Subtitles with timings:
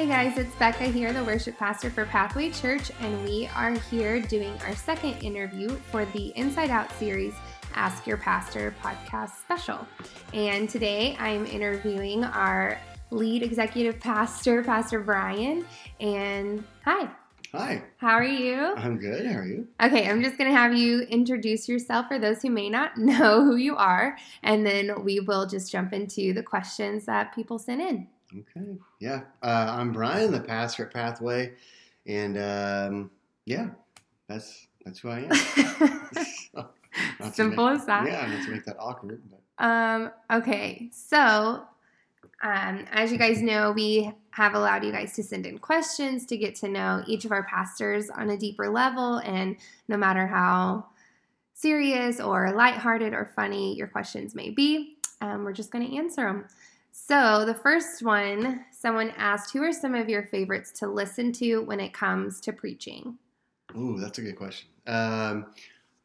[0.00, 4.18] Hey guys, it's Becca here, the worship pastor for Pathway Church, and we are here
[4.18, 7.34] doing our second interview for the Inside Out series
[7.74, 9.86] Ask Your Pastor podcast special.
[10.32, 15.66] And today I'm interviewing our lead executive pastor, Pastor Bryan.
[16.00, 17.10] And hi.
[17.52, 17.82] Hi.
[17.98, 18.72] How are you?
[18.76, 19.26] I'm good.
[19.26, 19.68] How are you?
[19.82, 23.44] Okay, I'm just going to have you introduce yourself for those who may not know
[23.44, 27.82] who you are, and then we will just jump into the questions that people sent
[27.82, 28.08] in.
[28.38, 28.76] Okay.
[29.00, 29.22] Yeah.
[29.42, 31.54] Uh, I'm Bryan, the pastor at Pathway,
[32.06, 33.10] and um,
[33.44, 33.70] yeah,
[34.28, 35.32] that's that's who I am.
[37.32, 38.06] Simple make, as that.
[38.06, 39.20] Yeah, not to make that awkward.
[39.30, 39.64] But.
[39.64, 40.12] Um.
[40.30, 40.90] Okay.
[40.92, 41.64] So,
[42.42, 46.36] um, as you guys know, we have allowed you guys to send in questions to
[46.36, 49.56] get to know each of our pastors on a deeper level, and
[49.88, 50.86] no matter how
[51.54, 56.22] serious or lighthearted or funny your questions may be, um, we're just going to answer
[56.22, 56.46] them.
[56.92, 61.60] So, the first one, someone asked, Who are some of your favorites to listen to
[61.62, 63.16] when it comes to preaching?
[63.76, 64.68] Ooh, that's a good question.
[64.86, 65.46] Um,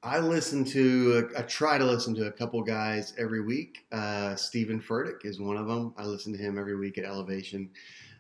[0.03, 3.85] I listen to, I try to listen to a couple guys every week.
[3.91, 5.95] Uh, Steven Furtick is one of them.
[5.97, 7.71] I listen to him every week at Elevation.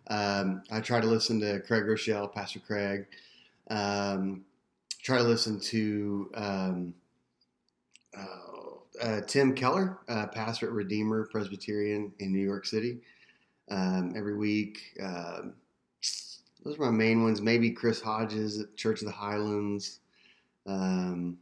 [0.07, 3.05] Um, I try to listen to Craig Groeschel, Pastor Craig.
[3.69, 4.45] Um,
[5.03, 6.93] try to listen to um,
[8.17, 8.64] uh,
[9.01, 12.99] uh, Tim Keller, uh, pastor at Redeemer Presbyterian in New York City,
[13.69, 14.97] um, every week.
[15.01, 15.53] Um,
[16.63, 17.41] those are my main ones.
[17.41, 19.99] Maybe Chris Hodges at Church of the Highlands.
[20.65, 21.37] Um,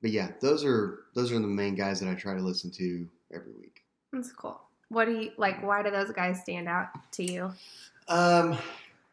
[0.00, 3.08] but yeah, those are those are the main guys that I try to listen to
[3.32, 3.82] every week.
[4.12, 4.60] That's cool.
[4.88, 5.62] What do you like?
[5.62, 7.52] Why do those guys stand out to you?
[8.06, 8.56] Um,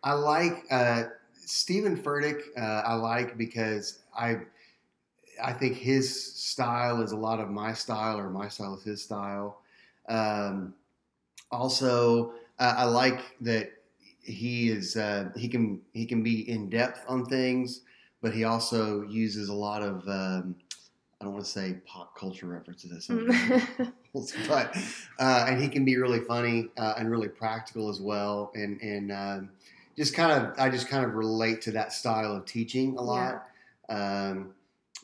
[0.03, 2.41] I like uh, Steven Furtick.
[2.55, 4.37] Uh, I like because I
[5.43, 9.03] I think his style is a lot of my style, or my style is his
[9.03, 9.61] style.
[10.07, 10.73] Um,
[11.51, 13.71] also, uh, I like that
[14.21, 17.81] he is uh, he can he can be in depth on things,
[18.21, 20.55] but he also uses a lot of um,
[21.21, 23.07] I don't want to say pop culture references,
[24.47, 24.75] but
[25.19, 29.11] uh, and he can be really funny uh, and really practical as well, and and
[29.11, 29.49] um,
[29.95, 33.45] just kind of I just kind of relate to that style of teaching a lot.
[33.89, 34.29] Yeah.
[34.29, 34.54] Um,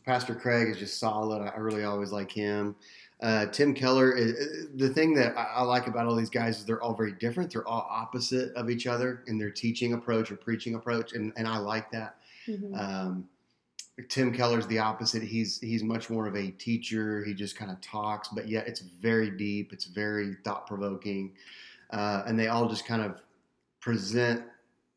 [0.05, 1.41] Pastor Craig is just solid.
[1.41, 2.75] I really always like him.
[3.21, 6.81] Uh, Tim Keller, is, the thing that I like about all these guys is they're
[6.81, 7.53] all very different.
[7.53, 11.47] They're all opposite of each other in their teaching approach or preaching approach, and, and
[11.47, 12.15] I like that.
[12.47, 12.73] Mm-hmm.
[12.73, 13.29] Um,
[14.09, 15.21] Tim Keller's the opposite.
[15.21, 17.23] He's he's much more of a teacher.
[17.23, 19.71] He just kind of talks, but yet it's very deep.
[19.71, 21.33] It's very thought provoking,
[21.91, 23.21] uh, and they all just kind of
[23.79, 24.43] present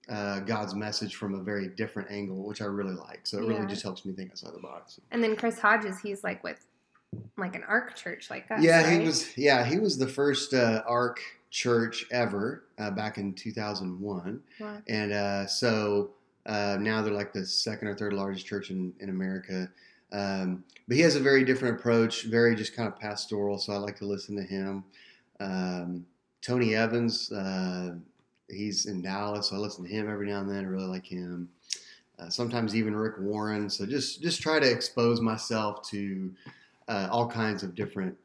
[0.08, 3.20] uh, God's message from a very different angle, which I really like.
[3.24, 3.54] So it yeah.
[3.54, 5.00] really just helps me think outside the box.
[5.10, 6.64] And then Chris Hodges, he's like with
[7.36, 8.62] like an ARC church like us.
[8.62, 9.00] Yeah, right?
[9.00, 9.36] he was.
[9.36, 11.20] Yeah, he was the first uh, ARC
[11.50, 14.78] church ever uh, back in 2001, wow.
[14.88, 16.10] and uh, so
[16.46, 19.70] uh, now they're like the second or third largest church in in America.
[20.12, 23.58] Um, but he has a very different approach, very just kind of pastoral.
[23.58, 24.84] So I like to listen to him.
[25.40, 26.06] Um,
[26.40, 27.94] Tony Evans, uh,
[28.48, 30.64] he's in Dallas, so I listen to him every now and then.
[30.64, 31.48] I really like him.
[32.18, 33.68] Uh, sometimes even Rick Warren.
[33.68, 36.32] So just just try to expose myself to
[36.88, 38.16] uh, all kinds of different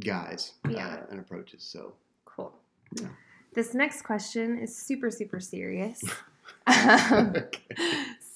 [0.00, 1.62] guys uh, and approaches.
[1.62, 1.92] So
[2.24, 2.52] cool.
[2.92, 3.08] Yeah.
[3.54, 6.02] This next question is super super serious.
[6.66, 7.76] um, okay.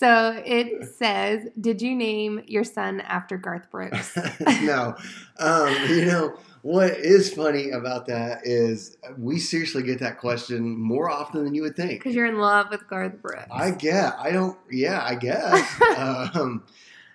[0.02, 4.18] So it says, "Did you name your son after Garth Brooks?"
[4.62, 4.96] no.
[5.38, 11.08] Um, you know what is funny about that is we seriously get that question more
[11.08, 12.00] often than you would think.
[12.00, 13.46] Because you're in love with Garth Brooks.
[13.52, 14.14] I get.
[14.18, 14.58] I don't.
[14.72, 15.80] Yeah, I guess.
[15.96, 16.64] um,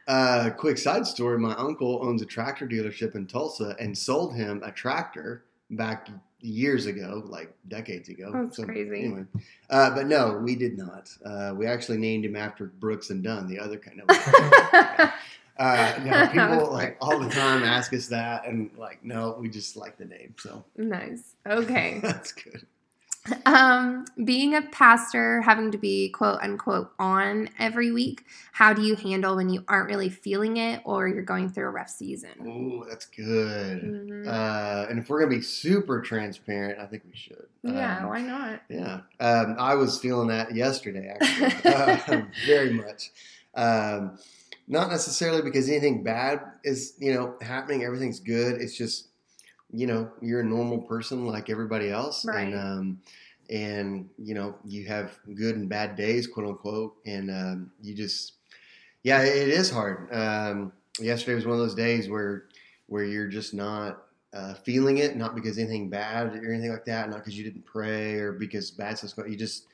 [0.08, 4.64] uh, quick side story: My uncle owns a tractor dealership in Tulsa and sold him
[4.64, 6.08] a tractor back
[6.40, 8.32] years ago, like decades ago.
[8.34, 9.06] That's so, crazy.
[9.06, 9.26] Anyway,
[9.70, 11.10] uh, but no, we did not.
[11.26, 14.10] Uh, we actually named him after Brooks and Dunn, the other kind of.
[15.58, 19.76] uh, no, people like all the time ask us that, and like, no, we just
[19.76, 20.36] like the name.
[20.38, 21.36] So nice.
[21.46, 22.66] Okay, that's good.
[23.46, 28.96] Um, being a pastor, having to be quote unquote on every week, how do you
[28.96, 32.32] handle when you aren't really feeling it or you're going through a rough season?
[32.46, 33.82] Oh, that's good.
[33.82, 34.28] Mm-hmm.
[34.28, 37.48] Uh, and if we're gonna be super transparent, I think we should.
[37.64, 38.62] Yeah, um, why not?
[38.70, 43.12] Yeah, um, I was feeling that yesterday, actually, uh, very much.
[43.56, 44.18] Um,
[44.68, 47.84] not necessarily because anything bad is you know happening.
[47.84, 48.62] Everything's good.
[48.62, 49.07] It's just
[49.78, 52.48] you know you're a normal person like everybody else right.
[52.48, 53.02] and um,
[53.50, 58.34] and you know you have good and bad days quote unquote and um, you just
[59.04, 62.46] yeah it is hard um, yesterday was one of those days where
[62.88, 64.04] where you're just not
[64.34, 67.66] uh, feeling it not because anything bad or anything like that not because you didn't
[67.66, 69.68] pray or because bad stuff's going you just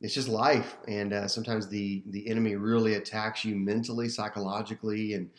[0.00, 5.30] it's just life, and uh, sometimes the the enemy really attacks you mentally, psychologically, and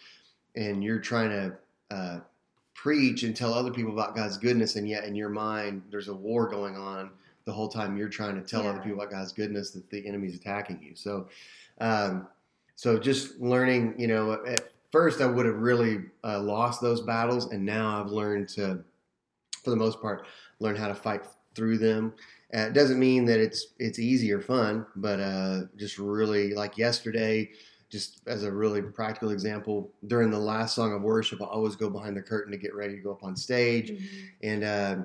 [0.56, 2.20] and you're trying to uh,
[2.82, 6.14] preach and tell other people about God's goodness, and yet in your mind there's a
[6.14, 7.12] war going on
[7.46, 8.70] the whole time you're trying to tell Yeah.
[8.72, 10.96] other people about God's goodness that the enemy's attacking you.
[10.96, 11.28] So,
[11.80, 12.28] um,
[12.76, 17.52] so just learning, you know, at first I would have really uh, lost those battles,
[17.52, 18.84] and now I've learned to,
[19.64, 20.26] for the most part,
[20.60, 22.14] learn how to fight through them.
[22.54, 26.78] Uh, it doesn't mean that it's it's easy or fun, but uh, just really like
[26.78, 27.50] yesterday,
[27.92, 31.90] just as a really practical example, during the last song of worship, I always go
[31.90, 34.30] behind the curtain to get ready to go up on stage, Mhm.
[34.44, 34.96] and uh,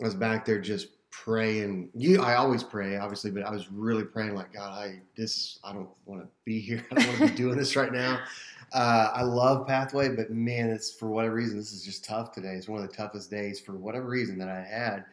[0.00, 1.90] I was back there just praying.
[1.94, 5.72] You, I always pray, obviously, but I was really praying like, God, I this I
[5.74, 6.82] don't want to be here.
[6.90, 8.20] I don't want to be doing this right now.
[8.74, 12.54] Uh, I love Pathway, but man, it's for whatever reason this is just tough today.
[12.54, 15.04] It's one of the toughest days for whatever reason that I had,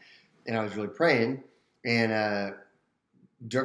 [0.46, 1.44] and I was really praying,
[1.84, 2.52] and uh,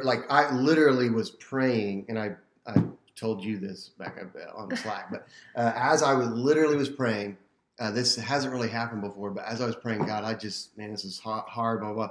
[0.03, 2.35] like I literally was praying, and I
[2.67, 2.83] I
[3.17, 5.27] told you this back uh, on Slack, but
[5.57, 7.37] uh, as I was literally was praying,
[7.79, 10.91] uh, this hasn't really happened before, but as I was praying, God, I just, man,
[10.91, 12.09] this is hard blah, blah.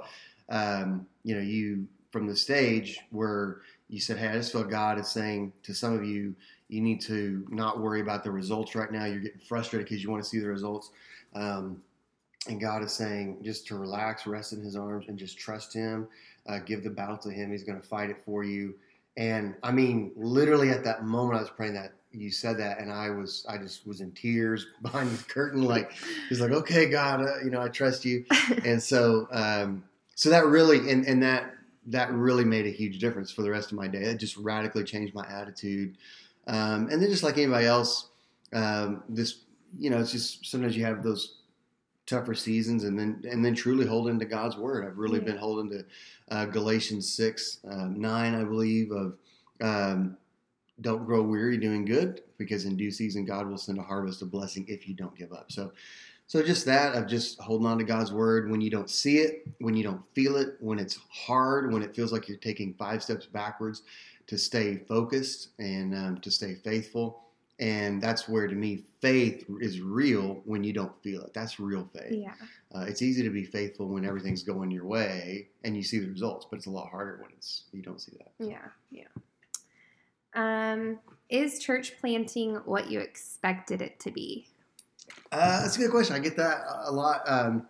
[0.50, 4.98] Um, you know, you from the stage where you said, Hey, I just feel God
[4.98, 6.34] is saying to some of you,
[6.68, 9.04] you need to not worry about the results right now.
[9.04, 10.90] You're getting frustrated because you want to see the results.
[11.34, 11.82] Um,
[12.48, 16.06] and God is saying just to relax, rest in His arms, and just trust Him.
[16.46, 17.50] Uh, give the battle to Him.
[17.50, 18.74] He's going to fight it for you.
[19.16, 22.92] And I mean, literally at that moment, I was praying that you said that, and
[22.92, 25.62] I was, I just was in tears behind the curtain.
[25.62, 25.92] Like
[26.28, 28.24] He's like, "Okay, God, uh, you know, I trust you."
[28.64, 29.84] And so, um,
[30.14, 31.54] so that really, and and that
[31.86, 34.02] that really made a huge difference for the rest of my day.
[34.02, 35.98] It just radically changed my attitude.
[36.46, 38.08] Um, and then, just like anybody else,
[38.52, 39.44] um, this,
[39.78, 41.38] you know, it's just sometimes you have those
[42.06, 44.84] tougher seasons, and then and then truly holding to God's word.
[44.84, 45.26] I've really Yeah.
[45.26, 45.84] been holding to
[46.30, 49.16] uh, Galatians six um, nine, I believe, of
[49.60, 50.16] um,
[50.80, 54.30] don't grow weary doing good, because in due season God will send a harvest of
[54.30, 55.52] blessing if you don't give up.
[55.52, 55.72] So.
[56.26, 59.46] So just that of just holding on to God's word when you don't see it,
[59.58, 63.02] when you don't feel it, when it's hard, when it feels like you're taking five
[63.02, 63.82] steps backwards,
[64.28, 67.23] to stay focused and um, to stay faithful.
[67.60, 71.32] And that's where, to me, faith is real when you don't feel it.
[71.34, 72.10] That's real faith.
[72.12, 72.34] Yeah.
[72.74, 76.08] Uh, it's easy to be faithful when everything's going your way and you see the
[76.08, 78.32] results, but it's a lot harder when it's you don't see that.
[78.44, 78.66] Yeah.
[78.90, 79.04] Yeah.
[80.34, 80.98] Um,
[81.30, 84.48] is church planting what you expected it to be?
[85.30, 86.16] Uh, that's a good question.
[86.16, 87.22] I get that a lot.
[87.26, 87.68] Um,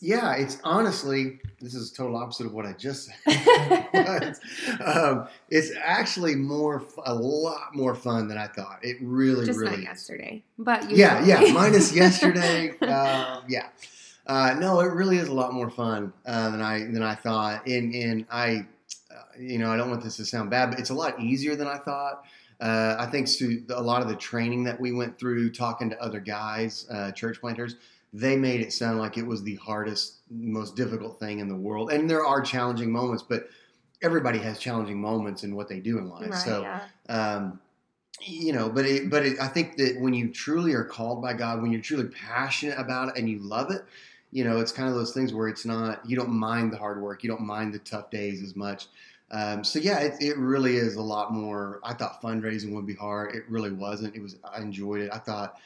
[0.00, 3.88] yeah, it's honestly this is total opposite of what I just said.
[3.92, 4.38] but,
[4.80, 8.78] um, it's actually more, a lot more fun than I thought.
[8.82, 9.78] It really, Just really.
[9.78, 11.40] not yesterday, but Yeah, yeah.
[11.52, 12.70] Minus yesterday.
[12.80, 13.68] um, yeah.
[14.26, 17.66] Uh, no, it really is a lot more fun uh, than I than I thought.
[17.66, 18.66] And and I,
[19.10, 21.56] uh, you know, I don't want this to sound bad, but it's a lot easier
[21.56, 22.24] than I thought.
[22.60, 26.02] Uh, I think to a lot of the training that we went through, talking to
[26.02, 27.76] other guys, uh, church planters,
[28.12, 31.92] they made it sound like it was the hardest, most difficult thing in the world.
[31.92, 33.48] And there are challenging moments, but
[34.02, 36.30] everybody has challenging moments in what they do in life.
[36.30, 36.38] right.
[36.38, 36.82] so yeah.
[37.08, 37.60] um,
[38.20, 41.34] you know, but it, but it, I think that when you truly are called by
[41.34, 43.84] God, when you're truly passionate about it and you love it,
[44.32, 47.00] you know, it's kind of those things where it's not you don't mind the hard
[47.00, 48.86] work, you don't mind the tough days as much.
[49.30, 51.80] Um, so yeah, it, it really is a lot more.
[51.84, 53.34] I thought fundraising would be hard.
[53.34, 54.16] It really wasn't.
[54.16, 54.36] It was.
[54.42, 55.10] I enjoyed it.
[55.12, 55.60] I thought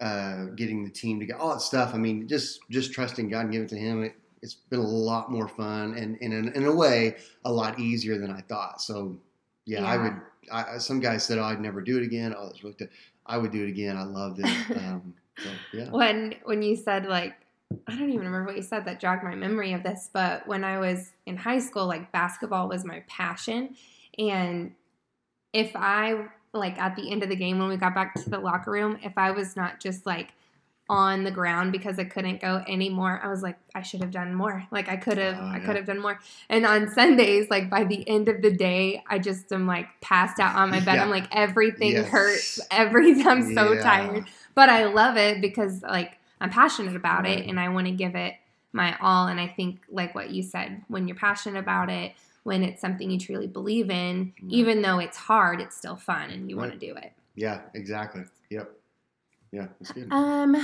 [0.00, 1.94] uh, getting the team together, all that stuff.
[1.94, 4.04] I mean, just just trusting God and giving it to Him.
[4.04, 7.78] It, it's been a lot more fun and, and in, in a way a lot
[7.78, 8.80] easier than I thought.
[8.80, 9.18] So
[9.66, 10.12] yeah, I would.
[10.50, 12.88] I, some guys said, "Oh, I'd never do it again." Oh, it's really good.
[13.26, 13.96] I would do it again.
[13.96, 14.46] I loved it.
[14.76, 15.90] Um, so yeah.
[15.90, 17.34] when when you said like
[17.86, 20.64] I don't even remember what you said that jogged my memory of this, but when
[20.64, 23.76] I was in high school, like basketball was my passion,
[24.18, 24.72] and
[25.52, 28.38] if I like at the end of the game when we got back to the
[28.38, 30.32] locker room, if I was not just like
[30.88, 34.34] on the ground because I couldn't go anymore, I was like I should have done
[34.34, 34.64] more.
[34.72, 36.18] Like I could have Oh, I could have done more.
[36.48, 40.40] And on Sundays, like by the end of the day, I just am like passed
[40.40, 40.96] out on my bed.
[40.96, 41.04] Yeah.
[41.04, 42.08] I'm like everything Yes.
[42.08, 42.60] hurts.
[42.72, 43.82] Every I'm so Yeah.
[43.82, 44.24] tired
[44.56, 48.14] but I love it because like I'm passionate about it and I want to give
[48.16, 48.34] it
[48.72, 49.28] my all.
[49.28, 53.10] And I think like what you said, when you're passionate about it, when it's something
[53.10, 54.52] you truly believe in, Right.
[54.52, 57.12] even though it's hard, it's still fun and you want to do it.
[57.34, 57.62] Yeah.
[57.74, 58.22] Exactly.
[58.50, 58.70] Yep.
[59.52, 59.66] Yeah.
[59.80, 60.08] That's good.
[60.12, 60.56] Um,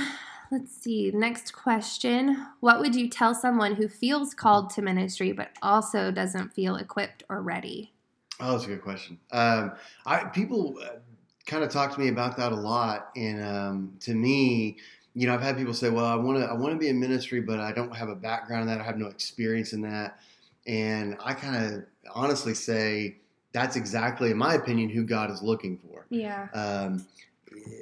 [0.51, 1.11] let's see.
[1.11, 6.53] Next question: What would you tell someone who feels called to ministry but also doesn't
[6.53, 7.93] feel equipped or ready?
[8.39, 9.19] Oh, that's a good question.
[9.31, 9.73] Um,
[10.05, 10.99] I people uh,
[11.45, 14.77] kind of talk to me about that a lot, and um, to me,
[15.15, 16.99] you know, I've had people say, "Well, I want to, I want to be in
[16.99, 18.79] ministry, but I don't have a background in that.
[18.79, 20.19] I have no experience in that."
[20.67, 21.83] And I kind of
[22.13, 23.17] honestly say
[23.53, 26.05] that's exactly, in my opinion, who God is looking for.
[26.09, 26.47] Yeah.
[26.53, 27.05] Um,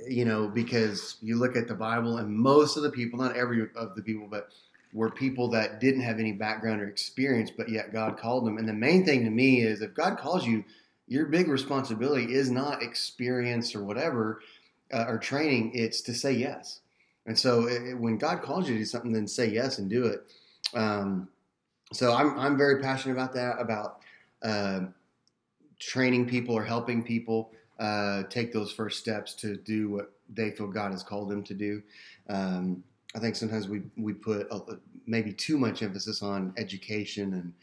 [0.07, 3.67] you know, because you look at the Bible and most of the people, not every
[3.75, 4.49] of the people, but
[4.93, 8.57] were people that didn't have any background or experience, but yet God called them.
[8.57, 10.63] And the main thing to me is if God calls you,
[11.07, 14.41] your big responsibility is not experience or whatever
[14.93, 16.79] uh, or training, it's to say yes.
[17.25, 20.05] And so it, when God calls you to do something, then say yes and do
[20.05, 20.21] it.
[20.73, 21.27] Um,
[21.93, 23.99] so I'm, I'm very passionate about that, about
[24.43, 24.81] uh,
[25.79, 30.67] training people or helping people uh, take those first steps to do what they feel
[30.67, 31.81] God has called them to do.
[32.29, 32.83] Um,
[33.15, 37.53] I think sometimes we we put a, maybe too much emphasis on education and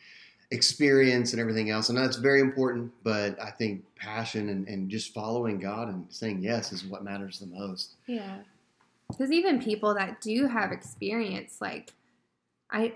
[0.51, 2.93] experience and everything else, and that's very important.
[3.03, 7.39] But I think passion and, and just following God and saying yes is what matters
[7.39, 7.97] the most.
[8.07, 8.39] Yeah,
[9.09, 11.93] because even people that do have experience, like
[12.71, 12.95] I,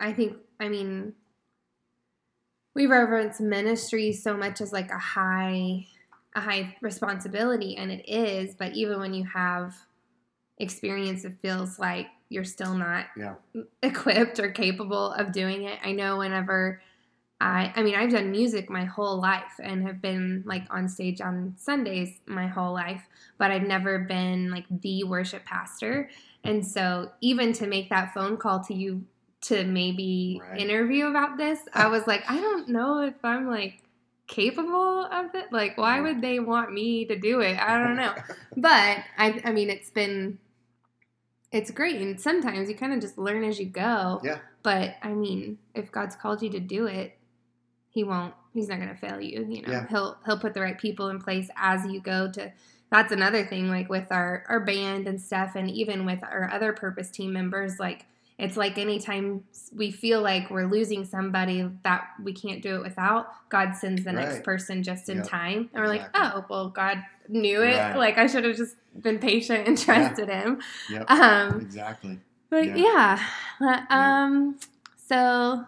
[0.00, 1.14] I think, I mean,
[2.74, 5.86] we reverence ministry so much as like a high
[6.34, 9.74] a high responsibility and it is but even when you have
[10.58, 13.36] experience it feels like you're still not Yeah.
[13.82, 16.80] equipped or capable of doing it i know whenever
[17.40, 21.20] i i mean i've done music my whole life and have been like on stage
[21.20, 23.02] on sundays my whole life
[23.38, 26.08] but i've never been like the worship pastor
[26.44, 29.04] and so even to make that phone call to you
[29.42, 30.60] to maybe Right.
[30.60, 33.82] interview about this i was like i don't know if i'm like
[34.28, 38.14] capable of it like why would they want me to do it i don't know
[38.56, 40.38] but I, I mean it's been
[41.50, 44.38] it's great and sometimes you kind of just learn as you go Yeah.
[44.62, 47.18] but i mean if god's called you to do it
[47.90, 49.86] he won't he's not going to fail you you know Yeah.
[49.88, 52.52] he'll he'll put the right people in place as you go to
[52.90, 56.72] that's another thing like with our our band and stuff and even with our other
[56.72, 58.06] purpose team members like
[58.42, 59.44] it's like anytime
[59.74, 64.12] we feel like we're losing somebody that we can't do it without god sends the
[64.12, 65.28] next person just in Yep.
[65.28, 67.96] time and we're like oh well god knew it Right.
[67.96, 71.10] like i should have just been patient and trusted him Yep.
[71.10, 72.18] um exactly.
[72.50, 73.18] but Yeah.
[73.60, 73.84] yeah.
[73.90, 74.58] Um
[74.96, 75.64] so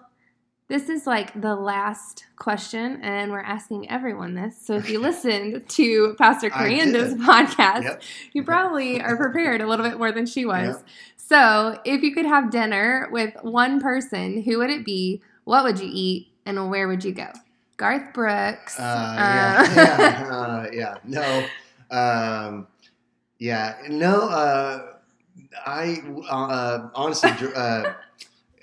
[0.68, 4.56] this is like the last question and we're asking everyone this.
[4.66, 8.02] So if you listened to Pastor Coranda's podcast, Yep.
[8.32, 10.76] you probably are prepared a little bit more than she was.
[10.76, 10.86] Yep.
[11.26, 15.22] So if you could have dinner with one person, who would it be?
[15.44, 17.28] What would you eat and where would you go?
[17.78, 18.78] Garth Brooks.
[18.78, 20.96] Uh, uh, yeah, yeah, uh, yeah.
[21.02, 21.46] No,
[21.90, 22.66] um,
[23.38, 24.28] yeah, no.
[24.28, 24.92] Uh,
[25.64, 27.94] I uh, honestly, uh,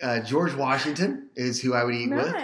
[0.04, 2.36] uh, George Washington is who I would eat with,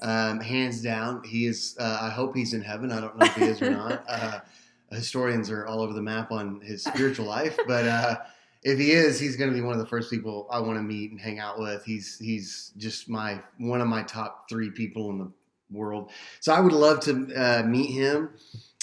[0.00, 1.22] um, hands down.
[1.22, 1.76] He is.
[1.78, 2.90] Uh, I hope he's in heaven.
[2.90, 4.04] I don't know if he is or not.
[4.08, 4.40] Uh,
[4.90, 8.26] historians are all over the map on his spiritual life, but.
[8.68, 10.82] If he is, he's going to be one of the first people I want to
[10.82, 11.84] meet and hang out with.
[11.84, 15.30] He's he's just my one of my top three people in the
[15.70, 16.10] world.
[16.40, 18.30] So I would love to uh, meet him.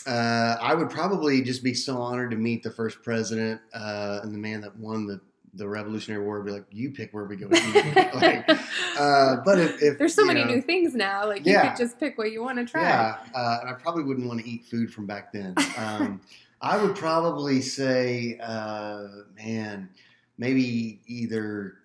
[0.07, 4.33] Uh, I would probably just be so honored to meet the first president uh, and
[4.33, 5.19] the man that won the,
[5.53, 6.41] the Revolutionary War.
[6.43, 7.47] Be like, you pick where we go
[8.13, 8.49] like,
[8.97, 11.27] uh, but if, if There's so many know, new things now.
[11.27, 11.69] Like you Yeah.
[11.69, 12.81] could just pick what you want to try.
[12.83, 15.55] yeah, uh, and I probably wouldn't want to eat food from back then.
[15.77, 16.21] Um,
[16.63, 19.89] I would probably say, uh, man,
[20.38, 21.75] maybe either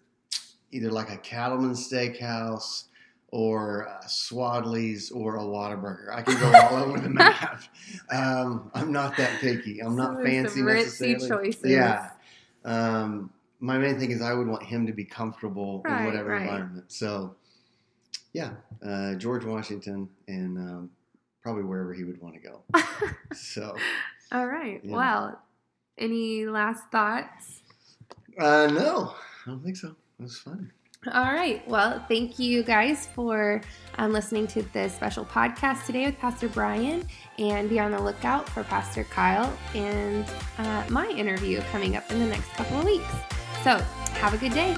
[0.71, 2.85] either like a Cattleman's Steakhouse
[3.31, 6.15] or a Swadley's or a Whataburger.
[6.15, 7.63] I can go all over the map.
[8.11, 9.81] Um, I'm not that picky.
[9.81, 11.53] I'm not Some- fancy necessarily.
[11.53, 11.71] choices.
[11.71, 12.11] Yeah.
[12.65, 13.31] Um,
[13.61, 16.43] my main thing is I would want him to be comfortable in whatever right.
[16.43, 16.85] environment.
[16.93, 17.35] So,
[18.33, 18.53] yeah,
[18.87, 20.91] uh, George Washington and um,
[21.43, 22.63] probably wherever he would want to go.
[23.35, 23.77] So,
[24.33, 24.81] All right.
[24.83, 24.95] Yeah.
[24.95, 25.43] Well,
[25.97, 27.63] any last thoughts?
[28.39, 29.15] uh, no,
[29.47, 29.89] I don't think so.
[29.89, 30.71] It was fun.
[31.13, 31.67] All right.
[31.69, 33.61] Well, thank you guys for
[33.99, 37.07] um, listening to this special podcast today with Pastor Bryan.
[37.39, 42.19] And be on the lookout for Pastor Kyle and uh, my interview coming up in
[42.19, 43.13] the next couple of weeks.
[43.63, 43.79] So,
[44.19, 44.77] have a good day.